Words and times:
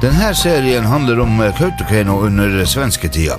Denne 0.00 0.34
serien 0.34 0.86
handler 0.88 1.18
om 1.20 1.40
eh, 1.40 1.56
Kautokeino 1.56 2.14
under 2.24 2.58
eh, 2.58 2.66
svensketida. 2.66 3.34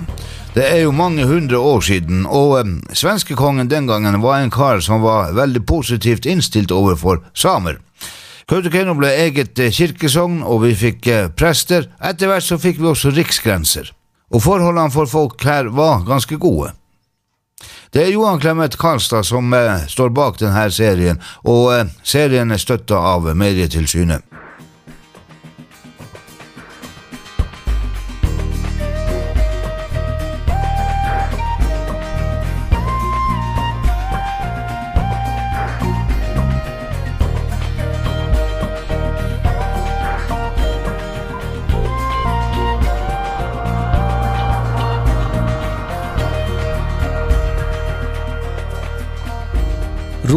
Det 0.54 0.62
er 0.62 0.84
jo 0.84 0.92
mange 0.94 1.24
hundre 1.26 1.58
år 1.58 1.82
siden, 1.82 2.26
og 2.30 2.60
eh, 2.60 2.68
svenskekongen 2.94 3.70
den 3.70 3.88
gangen 3.90 4.22
var 4.22 4.44
en 4.44 4.54
kar 4.54 4.78
som 4.86 5.02
var 5.02 5.34
veldig 5.34 5.64
positivt 5.66 6.28
innstilt 6.30 6.72
overfor 6.72 7.24
samer. 7.34 7.80
Kautokeino 8.46 8.94
ble 8.94 9.10
eget 9.24 9.58
eh, 9.58 9.74
kirkesogn, 9.74 10.44
og 10.46 10.62
vi 10.68 10.76
fikk 10.78 11.10
eh, 11.10 11.32
prester. 11.34 11.90
Etter 11.98 12.30
hvert 12.30 12.46
så 12.46 12.60
fikk 12.62 12.78
vi 12.78 12.92
også 12.92 13.10
riksgrenser. 13.16 13.90
Og 14.30 14.46
forholdene 14.46 14.94
for 14.94 15.10
folk 15.10 15.42
her 15.42 15.72
var 15.74 16.06
ganske 16.06 16.38
gode. 16.38 16.76
Det 17.90 18.06
er 18.06 18.14
Johan 18.14 18.38
Clemet 18.40 18.78
Karlstad 18.78 19.26
som 19.26 19.50
eh, 19.58 19.88
står 19.90 20.14
bak 20.14 20.38
denne 20.38 20.70
serien, 20.70 21.18
og 21.42 21.90
serien 22.06 22.54
er 22.54 22.62
støtta 22.62 23.02
av 23.16 23.34
Medietilsynet. 23.34 24.31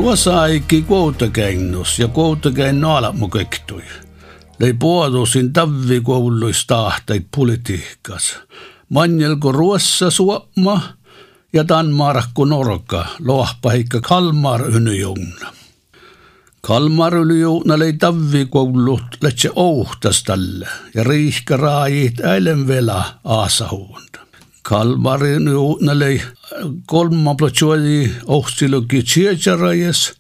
Medietillsynet. 0.05 0.35
Ruosa-aiki 0.35 0.83
koutakäinnus 0.83 1.99
ja 1.99 2.09
koutakäin 2.09 2.81
naalamukektui. 2.81 3.83
Lei 4.59 4.73
puolusin 4.73 5.53
tavvikouluis 5.53 6.67
tahtait 6.67 7.27
politiikkas. 7.37 8.37
Manjelko 8.89 9.53
Ruossa 9.53 10.11
Suomma 10.11 10.83
ja 11.53 11.69
Danmarkku 11.69 12.45
Norka 12.45 13.07
lohpaikka 13.19 14.01
Kalmar 14.01 14.61
ynyjungna. 14.77 15.53
Kalmar 16.61 17.17
ynyjungna 17.17 17.79
lei 17.79 17.93
tavvikoulut 17.93 19.23
letse 19.23 19.51
ouhtas 19.55 20.23
tälle 20.23 20.69
ja 20.95 21.05
riihka 21.05 21.57
raajit 21.57 22.21
äilen 22.21 22.69
vela 22.69 23.05
aasahuunda. 23.25 24.14
Kalmarin 24.65 25.49
juutnalei 25.49 26.23
kolma 26.87 27.35
plotsuoli 27.35 28.13
ohtilogi 28.27 29.03
tsietsarajas, 29.03 30.13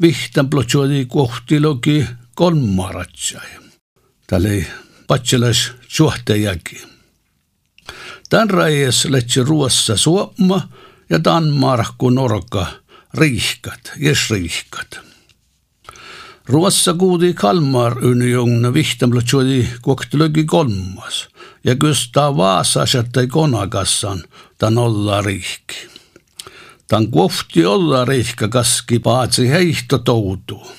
vihtan 0.00 0.50
plotsuoli 0.50 1.06
kohtilogi 1.06 2.06
kolmaratsai. 2.34 3.48
Tälle 4.26 4.66
patselas 5.06 5.72
suhtejakin. 5.88 6.80
Tän 8.30 8.50
rajas 8.50 9.04
lätsi 9.04 9.42
Ruossa 9.42 9.96
Suomma 9.96 10.68
ja 11.10 11.24
Danmarkku 11.24 12.10
Norka 12.10 12.66
riihkat, 13.14 13.92
jes 13.96 14.30
riihkat. 14.30 15.11
Ruossa 16.48 16.94
kuudi 16.94 17.34
Kalmar 17.34 18.04
unjongna 18.04 18.74
vihtamplotsuoli 18.74 19.68
kohtilogi 19.82 20.44
kolmas– 20.44 21.28
ja 21.64 21.76
Gustav 21.76 22.36
Vaasa 22.36 22.86
sättei 22.86 23.26
konakassan 23.26 24.22
tan 24.58 24.78
olla 24.78 25.22
rihki. 25.22 25.88
Tan 26.88 27.08
kuofti 27.10 27.66
olla 27.66 28.04
rihka 28.04 28.48
kaski 28.48 28.98
paatsi 28.98 29.48
heihto 29.48 29.98
toutu. 29.98 30.72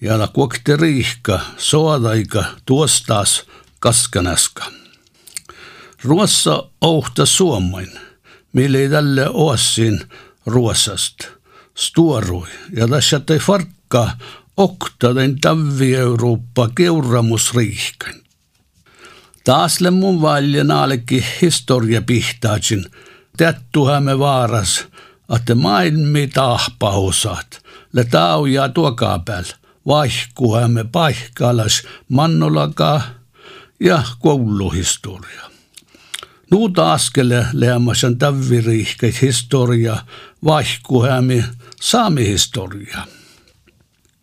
Ja 0.00 0.18
la 0.18 0.28
kuokti 0.28 0.76
rihka 0.76 1.40
soadaika 1.56 2.44
tuostaas 2.66 3.42
kaskanaska. 3.80 4.64
Ruossa 6.04 6.70
ohta 6.80 7.26
suomain, 7.26 7.92
mille 8.52 8.88
tälle 8.88 9.28
oassin 9.28 10.00
Ruossast. 10.46 11.14
Stuorui 11.74 12.48
ja 12.76 12.88
tässä 12.88 13.20
ei 13.30 13.38
farkka 13.38 14.10
oktaden 14.56 15.40
tavvi 15.40 15.94
Eurooppa 15.94 16.68
keuramusriihkan. 16.74 18.14
Taasle 19.44 19.90
mun 19.90 20.22
valjanaallekin 20.22 21.24
historia 21.42 22.02
pihtaatsin. 22.02 22.84
Tättuhamme 23.36 24.18
vaaras, 24.18 24.86
että 25.36 25.54
maailmi 25.54 26.26
tahpausat. 26.26 27.64
Le 27.92 28.04
tauja 28.04 28.68
tuokaa 28.68 29.18
päällä. 29.18 29.54
Vaihkuhamme 29.86 30.84
paikkalas 30.84 31.82
mannolakaa 32.08 33.02
ja 33.80 34.02
kouluhistoria. 34.18 35.50
Nuuta 36.50 36.92
askele 36.92 37.46
leamasan 37.52 38.18
tävviriihkeit 38.18 39.22
historia, 39.22 39.96
vaihkuhamme 40.44 41.44
saamihistoria. 41.80 43.06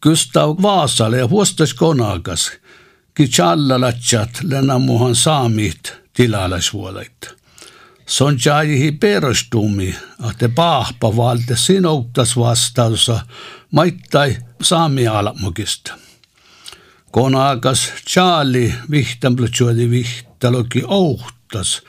Gustav 0.01 0.55
Vaasale 0.61 1.17
ja 1.17 1.27
huostas 1.27 1.73
konakas– 1.73 2.51
Kichallalatsat 3.13 4.29
lenamuhan 4.43 5.15
saamit 5.15 5.93
tilalasvuoleit. 6.13 7.35
Son 8.05 8.37
jaihi 8.45 8.91
perustumi, 8.91 9.95
että 10.29 10.49
pahpa 10.49 11.17
valte 11.17 11.55
sinoutas 11.55 12.37
vastausa 12.37 13.19
maittai 13.71 14.37
saami 14.61 15.07
alamukista. 15.07 15.93
Konakas 17.11 17.93
Charlie 18.09 18.73
vihtamplutsuoli 18.91 19.89
vihtaloki 19.89 20.83
ouhtas 20.87 21.81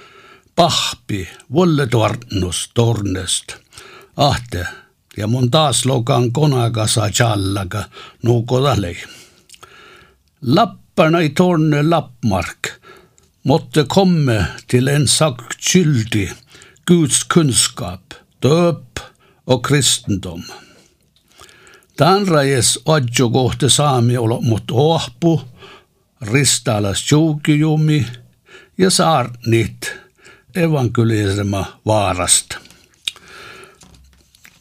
pahpi 0.56 1.28
volletornus 1.52 2.70
tornest. 2.74 3.54
Ahte, 4.16 4.66
ja 5.16 5.26
mun 5.26 5.50
taas 5.50 5.84
lokan 5.84 6.32
konakasa 6.32 7.10
challaka 7.10 7.84
nuukodalei. 8.22 8.96
Lapp 10.40 10.82
Lapparna 10.96 11.22
i 11.22 11.28
Torne 11.28 11.82
Lappmark 11.82 12.66
måtte 13.42 13.84
komme 13.84 14.46
till 14.66 14.88
en 14.88 15.08
sakkyldig 15.08 16.32
Guds 16.84 17.24
kunskap, 17.24 18.14
döp 18.38 19.00
och 19.44 19.66
kristendom. 19.66 20.42
Tanrajes 21.96 22.78
adjo 22.84 23.30
kohte 23.32 23.70
saami 23.70 24.18
olo 24.18 24.40
mut 24.40 24.70
ohpu, 24.70 25.38
ristalas 26.20 27.12
juukijumi 27.12 28.06
ja 28.76 28.90
saarnit 28.90 29.92
evankelisema 30.54 31.66
vaarast. 31.84 32.61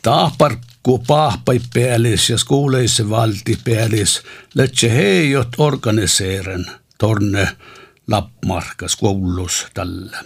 Tahpar 0.02 0.56
kun 0.84 1.04
pahpai 1.08 1.62
pealis 1.74 2.30
ja 2.30 2.38
skuuleisse 2.38 3.10
valti 3.10 3.58
pealis, 3.64 4.22
lätse 4.56 4.92
heijot 4.92 5.48
organiseeren 5.58 6.66
torne 6.98 7.48
Lappmarkas 8.08 8.96
koulus 8.96 9.66
tällä. 9.74 10.24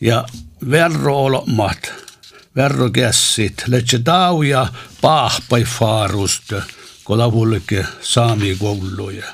Ja 0.00 0.24
verro 0.70 1.24
olomat, 1.24 1.92
verro 2.56 2.90
kässit, 2.90 3.62
lätse 3.66 3.98
tauja 3.98 4.66
pahpai 5.00 5.64
faarust, 5.64 6.52
kun 7.04 7.18
lavullike 7.18 7.86
saami 8.00 8.56
kouluja. 8.58 9.26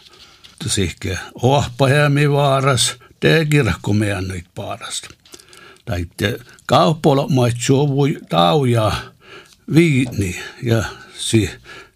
Sihke 0.67 1.19
ohpahämi 1.43 2.31
vaaras, 2.31 2.95
te 3.21 3.47
kirkko 3.51 3.93
meidän 3.93 4.29
nyt 4.29 4.45
paarasta. 4.55 5.09
Tai 5.85 6.07
kauppolomat 6.67 7.53
suvui 7.59 8.19
tauja, 8.29 8.93
viini 9.75 10.43
ja 10.63 10.85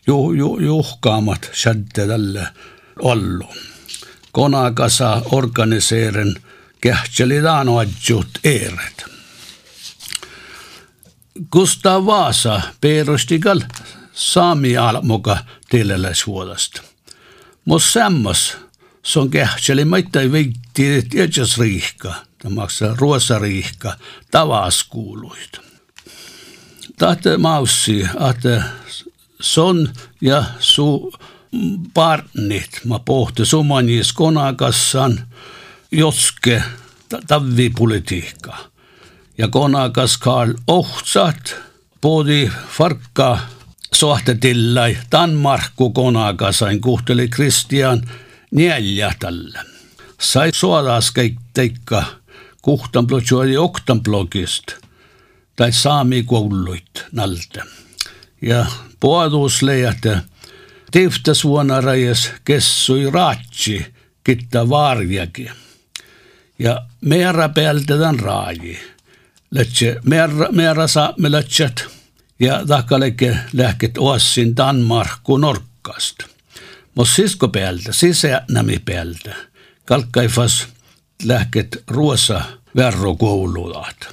ju, 0.07 0.33
ju, 0.33 0.59
juhkaamat 0.61 1.51
tälle 1.93 2.49
ollu. 2.99 3.49
Konakasa 4.33 5.23
organiseeren 5.25 6.35
kähtselitaan 6.81 7.69
adjut 7.69 8.29
eeret. 8.45 9.05
Gustav 11.53 12.07
Vaasa 12.07 12.61
perustikal 12.81 13.61
saami 14.13 14.77
almoka 14.77 15.39
tilelläisvuodesta. 15.69 16.83
Mos 17.65 17.93
sammas 17.93 18.57
son 19.03 19.31
kähtseli 19.31 19.85
maittai 19.85 20.33
veitti 20.33 21.03
tietäs 21.11 21.59
riihka, 21.59 22.15
tämä 22.39 22.67
ruosariihka, 22.99 23.97
tavaskuuluita 24.31 25.66
tahte 26.99 27.37
maussi, 27.37 28.07
että 28.31 28.63
son 29.41 29.93
ja 30.21 30.45
su 30.59 31.13
partnit, 31.95 32.81
mä 32.85 32.99
pohti 32.99 33.45
sumanis 33.45 34.13
konakassan 34.13 35.27
joske 35.91 36.63
tavvipolitiikka. 37.27 38.57
Ja 39.39 39.49
konakas 39.49 40.19
Karl 40.19 40.53
Ohtsat 40.67 41.57
podi 42.01 42.51
farkka 42.69 43.39
sohtetillai 43.95 44.99
Danmarkku 45.13 45.91
konakasain 45.91 46.81
kuhteli 46.81 47.29
Kristian 47.29 48.03
neljä 48.51 49.13
tällä. 49.19 49.65
sai 50.21 50.51
kõik 51.19 51.37
teikka 51.55 52.05
kuhtan 52.63 53.07
bloggi 53.07 53.57
oktan 53.57 54.03
blogist 54.03 54.86
tai 55.57 55.73
saami 55.73 56.23
kouluit 56.23 57.05
nalta. 57.13 57.65
Ja 58.43 58.67
puolus 59.01 59.63
leijate 59.63 60.19
tiftas 60.91 61.45
vuonna 61.45 61.81
rajas 61.81 62.31
kessui 62.45 63.11
raatsi 63.11 63.87
kitta 64.25 64.69
varjaki. 64.69 65.51
Ja 66.59 66.87
meera 67.01 67.49
pealtä 67.49 67.99
tämän 67.99 68.21
raaji. 68.21 68.79
Lätsä 69.51 69.97
meera, 70.05 70.53
meera 70.53 70.87
saamme 70.87 71.33
lätsät 71.33 71.85
ja 72.41 72.67
takaleke 72.67 73.37
lähket 73.53 73.99
oassin 73.99 74.57
Danmarku 74.57 75.37
norkkasta. 75.37 76.27
Mos 76.95 77.17
sisko 77.17 77.49
pealtä, 77.49 77.93
sisäänämi 77.93 78.79
pealtä. 78.79 79.35
Kalkkaifas 79.85 80.69
lähket 81.25 81.83
ruosa 81.87 82.45
verrokoululat. 82.77 84.09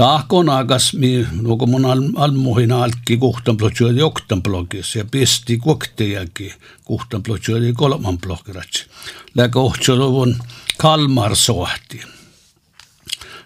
Tahkon 0.00 0.48
akas 0.48 0.94
mi 0.96 1.26
nuko 1.42 1.66
mun 1.66 1.84
al, 1.84 2.00
almuhin 2.16 2.72
alki 2.72 3.16
kuhtan 3.20 3.56
blogjuodi 3.56 4.00
joktan 4.00 4.42
blogis 4.42 4.94
ja 4.96 5.04
pisti 5.04 5.58
koktejakin 5.58 6.52
kuhtan 6.84 7.22
blogjuodi 7.22 7.72
kolman 7.72 8.18
blogirats. 8.18 8.86
Läkä 9.34 9.58
ohtsoluvun 9.58 10.38
Kalmar 10.78 11.36
sohti. 11.36 12.00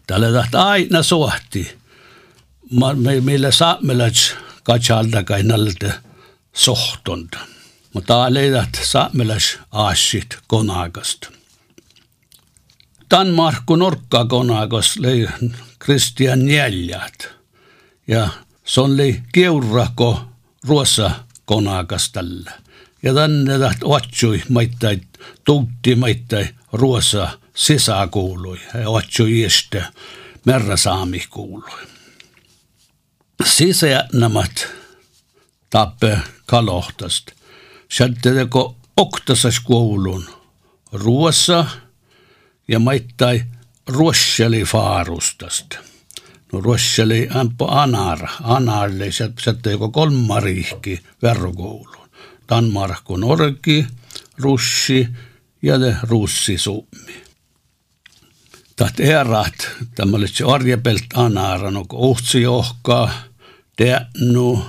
Tällä 0.06 0.33
tahta 0.33 0.62
aina 0.62 1.03
sohti. 1.03 1.79
Me, 2.71 3.21
meillä 3.21 3.50
saamelais 3.50 4.35
katsalta 4.62 5.23
kai 5.23 5.43
nalta 5.43 5.93
sohtonta. 6.53 7.39
Mutta 7.93 8.15
täällä 8.15 8.41
ei 8.41 8.53
tahta 8.53 8.79
saamelais 8.83 9.59
aasit 9.73 10.39
konakasta. 10.47 11.29
Danmarku 13.11 13.77
nurkkakonakos 13.77 14.97
lei 14.97 15.27
Christian 15.85 16.39
Njäljät. 16.39 17.29
Ja 18.07 18.29
se 18.65 18.81
oli 18.81 19.23
keurako 19.33 20.25
ruossa 20.69 21.11
konakas 21.45 22.13
tällä. 22.13 22.53
Ja 23.03 23.15
tänne 23.15 23.59
taht 23.59 23.79
otsui 23.85 24.43
maittai, 24.49 25.01
tuutti 25.45 25.95
maittai 25.95 26.49
ruossa 26.73 27.39
sisäkuului. 27.55 28.61
Ja 28.81 28.91
otsui 28.91 29.41
ieste 29.41 29.85
merrasaami 30.45 31.25
kuului. 31.31 31.71
Sisäjänämät 33.45 34.69
tappe 35.71 36.19
kalohtast. 36.47 37.31
Sieltä 37.91 38.31
oktasas 38.97 39.61
koulun 39.61 40.25
ruossa– 40.93 41.67
ja 42.69 42.79
maittai 42.79 43.45
ruosseli 43.89 44.65
faarustasta. 44.65 45.79
No 46.53 46.61
ruosseli 46.61 47.29
ämpö 47.37 47.65
anara, 47.69 48.29
anarle, 48.43 49.13
sieltä 49.13 49.71
joko 49.71 49.89
kolmarihki 49.89 51.01
verrokouluun. 51.23 52.09
Danmarku 52.49 53.17
Norki, 53.17 53.87
Russi 54.39 55.09
ja 55.63 55.81
de 55.81 55.97
Russi 56.03 56.59
Summi. 56.59 57.25
Taht 58.77 59.01
erat, 59.01 59.55
tämä 59.95 60.17
oli 60.17 60.29
se 60.29 60.45
arjepelt 60.45 61.05
anara, 61.15 61.71
no 61.71 61.85
uhtsi 61.93 62.43
johkaa, 62.43 63.11
teännu, 63.77 64.65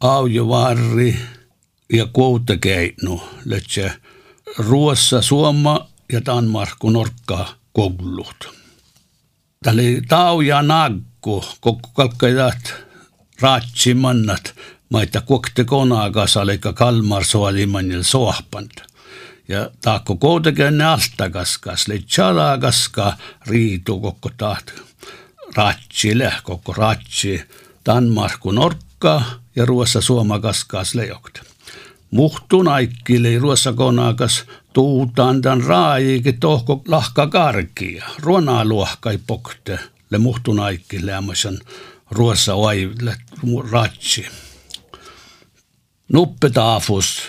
aujovarri 0.00 1.18
ja 1.92 2.06
kuutekeinu, 2.06 3.22
letse 3.44 3.92
ruossa 4.58 5.22
suoma 5.22 5.88
ja 6.12 6.24
Danmarku 6.24 6.90
norkkaa 6.90 7.61
koulut. 7.72 8.54
Tämä 9.62 9.74
oli 9.74 10.02
tauja 10.08 10.62
naggu, 10.62 11.44
koko 11.60 11.88
kalkkajat 11.94 12.74
raatsi 13.40 13.94
mannat, 13.94 14.54
maita 14.90 15.20
kokte 15.20 15.64
konagas 15.64 16.36
alika 16.36 16.72
Kalmar 16.72 17.24
soalimanil 17.24 18.02
sohpant. 18.02 18.82
Ja 19.48 19.70
taakko 19.80 20.16
koutekenne 20.16 20.84
altakaskas, 20.84 21.88
leitsala 21.88 22.58
kaska 22.58 23.16
riitu 23.46 24.00
koko 24.00 24.30
taht 24.36 24.72
ratsille, 25.56 26.32
koko 26.42 26.72
ratsi 26.72 27.42
Danmarku 27.86 28.50
norkka 28.50 29.22
ja 29.56 29.66
ruossa 29.66 30.00
suoma 30.00 30.40
kaskas 30.40 30.94
lejokta. 30.94 31.51
Muhtun 32.12 32.68
aikkili 32.68 33.38
ruossa 33.38 33.72
konakas 33.72 34.44
tuutaan 34.72 35.42
tämän 35.42 35.64
raajiikin 35.64 36.40
tohko 36.40 36.82
lahka 36.88 37.26
karkia. 37.26 38.04
Ruona 38.18 38.64
luohkai 38.64 39.18
pokte 39.26 39.78
le 40.10 40.18
muhtun 40.18 40.60
aikki 40.60 41.06
lämmösen 41.06 41.58
ruossa 42.10 42.54
oiville 42.54 43.16
ratsi. 43.70 44.26
Nuppetaafus 46.12 47.22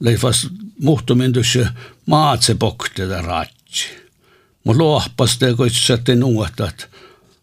leifas 0.00 0.48
muhtumintusse 0.82 1.68
maatse 2.06 2.54
pokte 2.54 3.22
ratsi. 3.22 3.88
Mun 4.64 4.78
luohpas 4.78 5.38
te 5.38 5.54
koitsatte 5.54 6.14
nuotat 6.14 6.88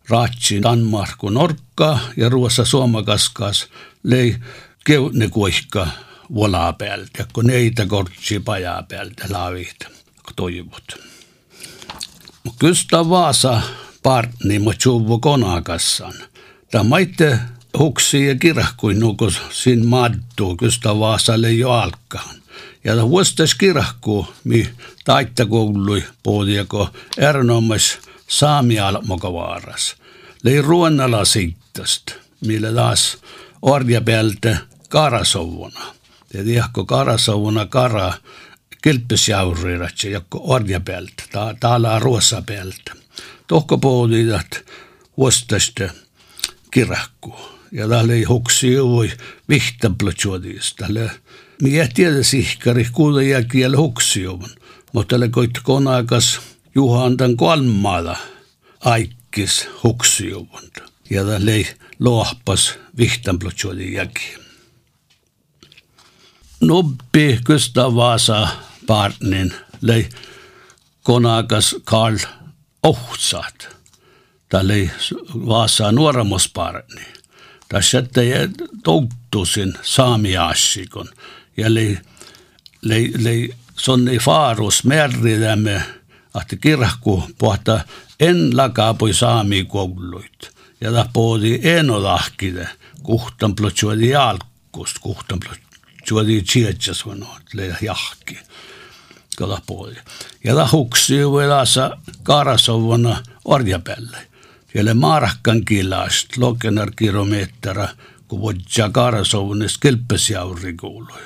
ratsi 0.10 0.62
Danmarku 0.62 1.30
Norkka 1.30 2.00
ja 2.18 2.30
ruossa 2.30 2.66
Suomakaskas 2.66 3.68
lei 4.04 4.36
keutne 4.86 5.30
kuihka 5.30 5.88
vola 6.36 6.74
pealt 6.74 7.10
ja 7.18 7.26
kun 7.34 7.46
neitä 7.46 7.86
kortsi 7.86 8.40
paja 8.40 8.84
pealt 8.88 9.14
laavit 9.30 9.76
toivot. 10.36 10.88
Kystä 12.60 13.10
Vaasa 13.10 13.62
partni 14.04 14.60
mo 14.60 14.74
tjuvu 14.74 15.20
konakassan. 15.20 16.14
Tämä 16.72 16.84
maitte 16.84 17.40
huksi 17.80 18.28
ja 18.28 18.36
kirahkuin 18.36 19.00
nuku 19.00 19.32
sin 19.52 19.86
maddu 19.86 20.56
kystä 20.56 21.00
Vaasalle 21.00 21.52
jo 21.52 21.72
alkaan. 21.72 22.36
Ja 22.84 22.96
ta 22.96 23.10
vuostas 23.10 23.56
kirahku 23.56 24.28
mi 24.44 24.70
taittakoului 25.04 26.04
puhudiako 26.24 26.90
erinomas 27.18 28.00
saamialmokavaaras. 28.28 29.96
Lei 30.44 30.62
ruonnala 30.62 31.26
sittast, 31.26 32.12
millä 32.46 32.72
taas 32.72 33.18
orja 33.62 34.02
pealta 34.02 34.58
karasovuna. 34.90 35.82
Ja 36.34 36.44
tiedätkö, 36.44 36.86
karasovuna 36.86 37.66
kara 37.66 38.14
kilppisjaurirat, 38.82 40.04
joku 40.04 40.42
orja 40.44 40.80
pealta, 40.80 41.24
ta, 41.32 41.56
täällä 41.60 42.00
ruossa 42.00 42.42
pealta. 42.42 42.96
Tohko 43.48 43.78
puhudivat 43.78 44.66
vuostasta 45.18 45.84
kirahku. 46.72 47.36
Ja 47.72 47.88
täällä 47.88 48.14
ei 48.14 48.24
huksi 48.24 48.84
voi 48.84 49.12
vihtaplotsuodista. 49.50 50.76
Täällä 50.80 51.10
Mie 51.62 51.90
tiedä 51.94 52.24
sihkari, 52.24 52.88
kuulen 52.92 53.30
jälkeen 53.30 53.78
huksiovun. 53.78 54.50
Mutta 54.94 55.14
tällä 55.14 55.28
koit 55.28 55.60
konakas 55.64 56.42
juhantan 56.76 57.38
kolmalla 57.38 58.18
aikkis 58.80 59.68
huksiovun. 59.84 60.72
Ja 61.10 61.26
täällä 61.26 61.52
ei 61.52 61.68
lohpas 62.00 62.74
vihtanplotsuodin 62.98 63.94
jälkeen. 63.94 64.43
Nobbi 66.68 67.40
Gustav 67.46 67.96
Vasa 67.96 68.48
partnin 68.88 69.54
lei 69.82 70.10
konakas 71.04 71.76
Karl 71.84 72.18
Ohtsat. 72.84 73.78
Tämä 74.50 74.64
oli 74.64 74.92
Vasa 75.36 75.92
nuoremuspartni. 75.92 77.02
Tässä 77.70 78.04
ei 78.18 78.32
touttusin 78.84 79.74
saamiaassikon 79.82 81.10
ja 81.58 81.74
lei, 81.74 81.98
lei, 82.82 83.12
lei 83.18 83.54
sonni 83.76 84.18
faarus 84.18 84.84
merridämme, 84.84 85.84
että 86.42 86.56
kirkku 86.56 87.24
pohta 87.38 87.80
en 88.20 88.58
lakaapui 88.58 89.14
saami 89.14 89.66
kouluit. 89.66 90.52
Ja 90.82 90.92
ta 90.92 91.10
poodi 91.14 91.60
enolahkide, 91.64 92.70
kuhtan 93.04 93.56
plotsuodi 93.56 94.10
jalkust, 94.10 95.00
kuhtan 95.02 95.40
plotsuodi 96.04 96.42
tsietsas 96.42 97.06
vanot, 97.06 97.54
leida 97.54 97.76
jahki. 97.82 98.38
Kala 99.38 99.62
poodi. 99.66 99.96
Ja 100.44 100.56
ta 100.56 100.70
huksi 100.72 101.18
ju 101.18 101.40
elasa 101.40 101.98
kaarasovana 102.24 103.24
orjapälle. 103.46 104.18
Siellä 104.72 104.94
maarakkan 104.94 105.66
kilast, 105.66 106.38
lokenar 106.38 106.92
kilometrä, 106.96 107.90
kun 108.28 108.42
vodja 108.42 108.90
kaarasovunnes 108.92 109.78
kelppesjauri 109.78 110.74
kuului 110.74 111.22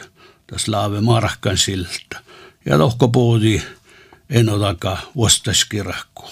tässä 0.47 0.71
laave 0.71 1.01
markkan 1.01 1.57
siltä. 1.57 2.19
Ja 2.65 2.77
lohko 2.77 3.07
puhuti 3.07 3.63
en 4.29 4.49
otaka 4.49 4.97
vuostaskirahku. 5.15 6.29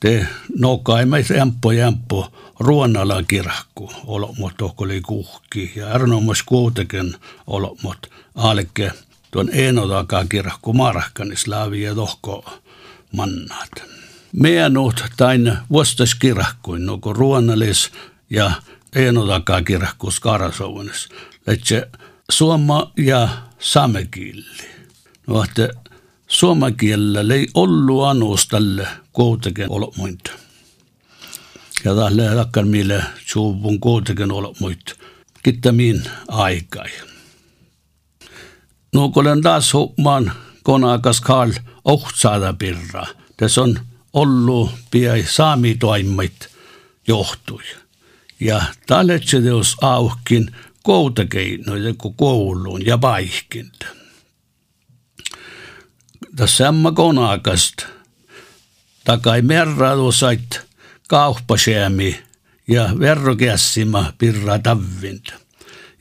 Te 0.00 0.26
noka 0.58 1.00
ei 1.00 1.06
meitä 1.06 1.34
jämppo 1.34 1.72
jämppo 1.72 2.32
ruonala 2.62 3.22
kirahku 3.22 3.92
olomot 4.06 4.54
oli 4.78 5.00
kuhki 5.00 5.72
ja 5.76 5.90
erinomas 5.90 6.42
kuitenkin 6.42 7.14
olomot 7.46 8.10
alke 8.34 8.92
tuon 9.30 9.48
Eenotakaa 9.52 10.24
kirkku 10.24 10.72
Markkanis 10.72 11.46
laavi 11.46 11.82
ja 11.82 11.94
tohko 11.94 12.60
mannat. 13.12 13.70
Meenut 14.32 15.04
tain 15.16 15.58
vuostas 15.70 16.14
kirkkuin, 16.14 16.86
nuko 16.86 17.12
ruonalis 17.12 17.90
ja 18.30 18.52
Eenotakaa 18.96 19.62
kirkku 19.62 20.10
Skarasounis. 20.10 21.08
Letse 21.46 21.88
suoma 22.30 22.92
ja 22.96 23.28
samekieli. 23.58 24.44
No, 25.26 25.44
että 25.44 25.68
suomakielellä 26.26 27.34
ei 27.34 27.48
ollut 27.54 28.04
anus 28.04 28.46
tälle 28.48 28.88
kuitenkin 29.12 29.70
olomuinta. 29.70 30.41
Ja 31.84 31.94
tälle 31.94 32.34
lakkan 32.34 32.68
mille 32.68 33.04
suuvun 33.26 33.80
kuitenkin 33.80 34.32
olomuinta. 34.32 34.94
Kittämiin 35.42 36.02
aikai. 36.28 36.90
No 38.94 39.12
olen 39.16 39.42
taas 39.42 39.72
huomaan 39.72 40.32
konakas 40.62 41.20
Karl 41.20 41.52
Ohtsaada 41.84 42.52
pirra. 42.52 43.06
Tässä 43.36 43.62
on 43.62 43.78
ollut 44.12 44.70
piai 44.90 45.24
saamitoimmit 45.28 46.48
johtui. 47.08 47.62
Ja 48.40 48.62
teos 49.44 49.76
auhkin 49.80 50.54
koutakeinoja 50.82 51.94
kouluun 52.16 52.86
ja 52.86 53.00
vaihkinta 53.00 53.86
tässä 56.36 56.56
samma 56.56 56.92
konakast 56.92 57.76
takai 59.04 59.42
merradusait 59.42 60.60
kauppasäämi 61.12 62.20
ja 62.68 62.90
verrokässima 62.98 64.12
pirra 64.18 64.58
tavvinta. 64.58 65.32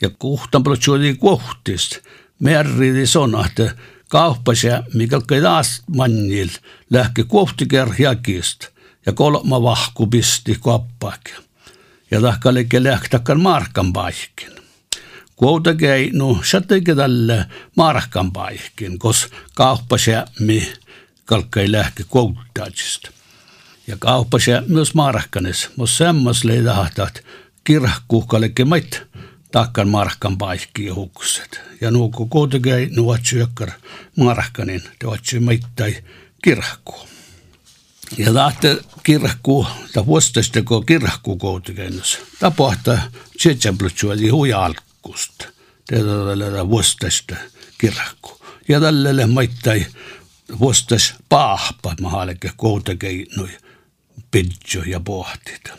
Ja 0.01 0.09
kuhtan 0.09 0.63
plotsuodi 0.63 1.15
kohtist 1.15 1.97
merridi 2.39 3.05
sonahte 3.07 3.71
kauppasäämi 4.09 5.07
kalkai 5.07 5.41
taas 5.41 5.83
mannil 5.95 6.49
lähke 6.89 7.23
kohtikerhjakist 7.23 8.67
ja 9.05 9.13
kolma 9.13 9.61
vahku 9.63 10.07
pisti 10.07 10.55
koppakin. 10.59 11.35
Ja 12.11 12.21
tahkalike 12.21 12.83
lähtakkan 12.83 13.41
markan 13.41 13.93
paikkin 13.93 14.51
kuitenkin 15.35 16.09
no 16.13 16.39
sattuikin 16.43 16.97
tälle 16.97 17.45
markan 17.75 18.31
paikkin, 18.31 18.99
kos 18.99 19.27
kauppasäämi 19.55 20.73
kalkkai 21.25 21.71
lähke 21.71 22.03
kouluttaisista. 22.09 23.20
Ja 23.91 23.97
kauppasä 23.99 24.63
myös 24.67 24.93
markkanes, 24.93 25.69
mutta 25.75 25.95
semmos 25.95 26.43
lei 26.43 26.63
tahtat 26.63 27.23
kirhkuhkallekin 27.63 28.69
mait 28.69 29.01
takkan 29.51 29.87
markan 29.87 30.37
paikki 30.37 30.87
hukset. 30.87 31.61
Ja 31.81 31.91
nuuko 31.91 32.25
kuitenkin 32.25 32.95
nuot 32.95 33.21
syökkar 33.23 33.71
markkanin, 34.17 34.83
tuotsi 34.99 35.39
maittai 35.39 36.03
kirhku. 36.43 36.95
Ja 38.17 38.33
tahte 38.33 38.77
kirhku, 39.03 39.67
ta 39.93 40.05
vuostastako 40.05 40.81
kirhku 40.81 41.37
kuitenkin, 41.37 42.01
tapahtaa 42.39 42.99
tsetsänplutsua 43.37 44.13
huja 44.31 44.65
alku 44.65 44.81
kirkkusta. 45.01 45.47
Tällä 45.87 46.69
vuostesta 46.69 47.35
kirkku. 47.77 48.41
Ja 48.67 48.79
tällä 48.79 49.27
maittai 49.27 49.85
vuostas 50.59 51.13
paahpa 51.29 51.95
mahalekke 52.01 52.51
koutakeinoi 52.57 53.49
pidjo 54.31 54.83
ja 54.85 54.99
pohtit. 54.99 55.71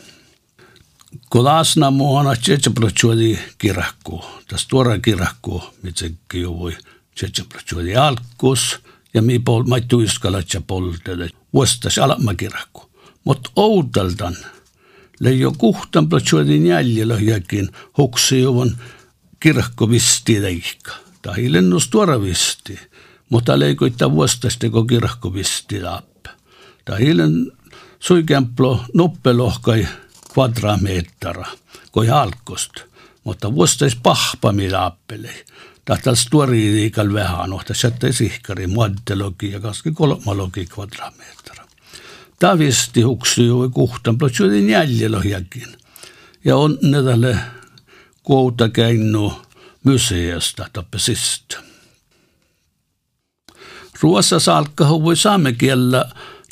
Kolasna 1.29 1.91
muona 1.91 2.35
tsetseplatsuodi 2.35 3.39
kirkku. 3.57 4.25
Tästä 4.47 4.69
tuora 4.69 4.99
kirkku, 4.99 5.63
mitsekin 5.81 6.41
jo 6.41 6.59
voi 6.59 6.77
tsetseplatsuodi 7.15 7.95
alkus. 7.95 8.79
Ja 9.13 9.21
mi 9.21 9.39
pol 9.39 9.63
maittu 9.63 9.99
iskalatsa 9.99 10.61
poltele. 10.61 11.29
Vuostas 11.53 11.97
alama 11.97 12.33
kirkku. 12.33 12.89
Mut 13.23 13.51
outaltan. 13.55 14.35
Leijo 15.19 15.51
kuhtan 15.57 16.09
platsuodin 16.09 16.67
jäljellä 16.67 17.19
jäkin 17.19 17.69
huksi 17.97 18.41
juvon 18.41 18.77
kirkko 19.39 19.89
visti 19.89 20.41
leikka. 20.41 20.91
Tai 21.21 21.51
lennus 21.51 21.87
tuora 21.87 22.21
visti, 22.21 22.79
mutta 23.29 23.59
leikoita 23.59 24.11
vuostasta 24.11 24.69
kun 24.69 24.87
kirkko 24.87 25.33
visti 25.33 25.81
lappe. 25.81 26.29
Tai 26.85 26.99
hiilen 26.99 27.51
suikemplo 28.03 28.85
nuppelohkai 28.93 29.87
kvadrameettara, 30.33 31.45
koi 31.91 32.09
alkost, 32.09 32.71
mutta 33.23 33.55
vuostais 33.55 33.95
pahpami 33.95 34.71
lappelei. 34.71 35.45
Tahtas 35.85 36.27
tuori 36.31 36.71
liikal 36.71 37.13
vähän, 37.13 37.49
nohta 37.49 37.73
sätte 37.73 38.11
sihkari, 38.11 38.67
muaddelogi 38.67 39.51
ja 39.51 39.59
kaski 39.59 39.91
kolmalogi 39.91 40.65
kvadrameettara. 40.65 41.67
Tavisti 42.39 43.01
huksi 43.01 43.45
jo 43.45 43.69
kuhtan, 43.73 44.17
plötsydin 44.17 44.69
jäljellä 44.69 45.21
Ja 46.45 46.57
on 46.57 46.77
ne 46.81 47.03
tälle 47.03 47.37
kouta 48.23 48.69
käynyt 48.69 49.31
museosta 49.83 50.69
tappesista. 50.73 51.57
Ruossa 54.01 54.57
alkaa 54.57 54.89
voi 54.89 55.15
saamen 55.15 55.55
kielellä 55.55 56.05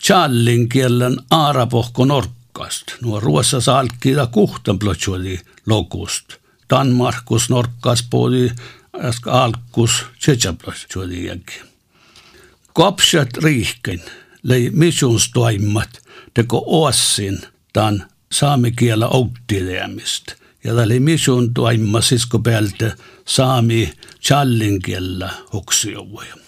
Charlin 0.03 0.69
kielen 0.69 1.17
aarapohko 1.31 2.05
norkkast. 2.05 2.83
Nuo 3.01 3.19
Ruossa 3.19 3.61
salkkida 3.61 4.27
kuhtan 4.27 4.79
plotsuoli 4.79 5.39
lokust. 5.65 6.25
Danmarkus 6.69 7.49
norkkas 7.49 8.07
puoli 8.09 8.51
alkus 9.25 10.05
tsetsäplotsuoli 10.19 11.25
jäki. 11.25 11.61
Kopsat 12.73 13.29
riihken, 13.43 14.01
lei 14.43 14.69
misunstoimmat, 14.73 15.89
teko 16.33 16.63
oassin 16.65 17.41
tämän 17.73 18.07
saamen 18.31 18.75
kielä 18.75 19.07
outtileämistä 19.07 20.33
ja 20.63 20.71
tämä 20.71 20.83
oli 20.83 20.99
misun 20.99 21.53
toimma 21.53 22.01
sisko 22.01 22.39
päältä 22.39 22.95
saami 23.25 23.93
challinkiellä 24.21 25.29
hoksiovoja. 25.53 26.40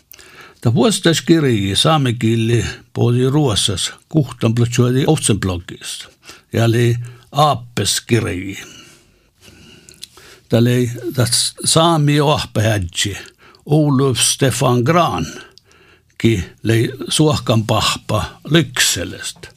Ta 0.64 0.74
vuostas 0.74 1.22
kirji 1.22 1.76
saami 1.76 2.14
kieli 2.14 2.66
puoli 2.94 3.30
ruossas 3.30 3.94
kuhtan 4.10 4.56
plotsuoli 4.56 5.04
otsen 5.08 5.40
blogista. 5.40 6.08
Ja 6.54 6.66
oli 6.66 6.96
aappes 7.32 8.02
kirji. 8.02 8.58
Tämä 10.50 10.60
oli 10.60 10.92
saami 11.66 12.22
ohpähädji 12.22 13.18
Olof 13.66 14.20
Stefan 14.20 14.80
Gran 14.80 15.26
ki 16.18 16.44
lei 16.64 16.92
suohkan 17.10 17.64
pahpa 17.64 18.26
lykselestä. 18.50 19.48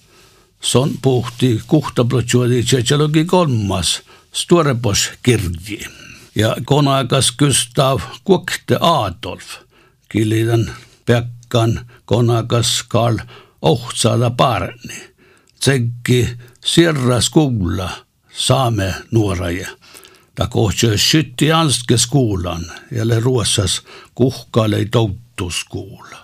Son 0.61 0.91
puhti 1.03 1.61
kuhtaplotsuoli 1.67 2.63
tsetselogi 2.63 3.25
kolmas– 3.25 4.01
Storebos 4.37 5.11
kirji. 5.23 5.87
Ja 6.35 6.57
konakas 6.65 7.33
Gustav 7.39 8.01
Kuokte 8.25 8.77
Adolf, 8.81 9.45
kiliden 10.09 10.71
Pekkan 11.07 11.87
konakas 12.05 12.85
Karl 12.89 13.19
Ohtsala 13.63 14.31
Parni, 14.31 15.15
tsekki 15.61 16.29
Sierra 16.65 17.21
skola 17.21 17.91
saame 18.33 18.95
nuoraja. 19.11 19.69
Ta 20.35 20.47
kohtsi 20.47 20.99
sytti 20.99 21.53
anske 21.53 21.99
skolan, 21.99 22.65
jälle 22.93 23.21
ruossas 23.21 23.83
kuhkale 24.15 24.85
toutuskuula. 24.85 26.19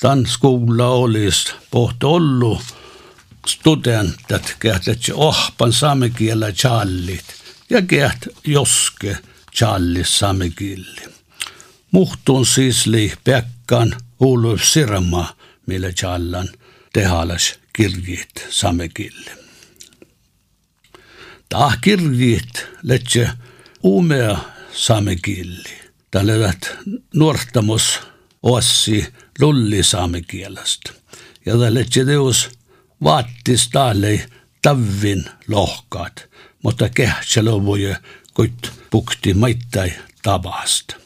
Tan 0.00 0.26
skola 0.26 0.88
olisi 0.88 1.52
pohto 1.70 2.12
ollut 2.12 2.62
studentat 3.46 4.56
kähtät 4.58 5.00
ohpan 5.14 5.72
saamekielä 5.72 6.52
challit 6.52 7.24
ja 7.70 7.82
käht 7.82 8.26
joske 8.44 9.18
challis 9.56 10.18
saamekilli. 10.18 11.15
Muhtun 11.96 12.46
sisli 12.46 13.12
pekkan 13.24 13.96
uulu 14.20 14.58
sirma, 14.58 15.36
millä 15.66 15.92
challan 15.92 16.48
tehalas 16.92 17.54
kirjit 17.72 18.46
saamekilli. 18.48 19.30
Tah 21.48 21.78
kirjit 21.80 22.66
letse 22.82 23.28
umea 23.84 24.38
saamekilli. 24.72 25.78
Tällöät 26.10 26.76
nuortamos 27.14 28.00
ossi 28.42 29.06
lulli 29.40 29.82
saamekielestä. 29.82 30.92
Ja 31.46 31.58
tälle 31.58 31.86
teos 32.06 32.50
vaattis 33.04 33.68
taalle 33.68 34.30
tavvin 34.62 35.24
lohkaat, 35.48 36.28
mutta 36.62 36.88
kehtselo 36.88 37.64
voi 37.64 37.94
koit 38.34 38.72
pukti 38.90 39.34
maittai 39.34 39.92
tabasta. 40.22 41.05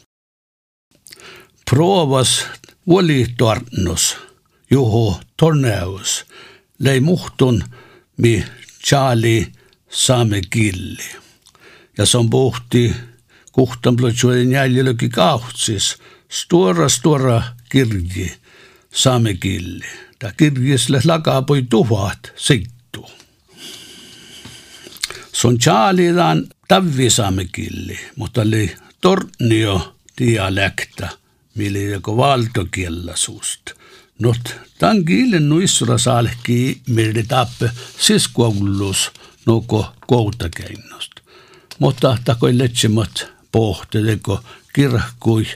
Provas 1.71 2.47
oli 2.87 3.27
tornus, 3.39 4.17
juho 4.71 5.21
torneus, 5.37 6.27
lei 6.79 7.00
muhtun 7.00 7.65
mi 8.17 8.45
Charlie 8.87 9.53
saame 9.91 10.41
killi. 10.50 11.05
Ja 11.99 12.07
se 12.07 12.19
on 12.19 12.31
puhti 12.31 12.95
kuhtan 13.53 13.97
plötsuiden 13.97 14.53
jäljelöki 14.53 15.09
kahtsis, 15.09 15.97
stora 16.29 16.89
stora 16.89 17.43
kirji 17.69 18.33
saamekilli. 18.95 19.87
Ta 20.19 20.33
kirjisle 20.33 21.00
lakapoi 21.05 21.62
tuhat 21.62 22.33
seittu. 22.37 23.11
Se 25.33 25.49
on 25.49 25.59
Charlidan 25.59 26.47
tavisaamekilli, 26.69 27.99
mutta 28.17 28.41
oli 28.41 28.75
tornio 29.00 29.97
dialekta, 30.19 31.20
millä 31.54 31.78
joku 31.78 32.16
valtokielasuust. 32.16 33.61
Not 34.19 34.57
tämän 34.78 35.04
kielen 35.04 35.49
nuissura 35.49 35.99
saalki 35.99 36.80
millä 36.88 37.23
tappe 37.28 37.71
siskuavullus 37.99 39.11
nuko 39.47 39.92
koutakeinosta. 40.07 41.23
Mutta 41.78 42.19
takoi 42.25 42.59
letsimot 42.59 43.33
pohtedeko 43.52 44.40
kirkkui 44.73 45.47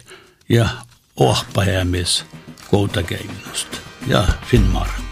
ja 0.49 0.69
ohpajamis 1.17 2.25
koutakeinosta 2.71 3.77
ja 4.07 4.29
Finnmark. 4.51 5.04